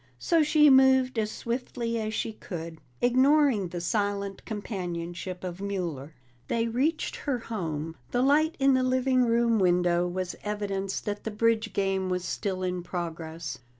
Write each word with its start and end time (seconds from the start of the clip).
So 0.17 0.41
she 0.41 0.67
moved 0.71 1.19
as 1.19 1.29
swiftly 1.29 1.99
as 2.01 2.11
she 2.15 2.33
could, 2.33 2.81
ignoring 3.01 3.67
the 3.67 3.79
silent 3.79 4.43
companionship 4.45 5.43
of 5.43 5.61
Mueller. 5.61 6.15
They 6.47 6.67
reached 6.67 7.15
her 7.17 7.37
home; 7.37 7.95
the 8.09 8.23
light 8.23 8.55
in 8.57 8.73
the 8.73 8.81
living 8.81 9.23
room 9.23 9.59
window 9.59 10.07
was 10.07 10.35
evidence 10.43 11.01
that 11.01 11.23
the 11.23 11.29
bridge 11.29 11.71
game 11.71 12.09
was 12.09 12.25
still 12.25 12.63
in 12.63 12.81
progress. 12.81 13.59